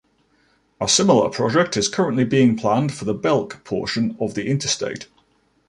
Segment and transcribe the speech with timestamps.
[0.81, 5.05] A similar project is currently being planned for the Belk portion of the interstate.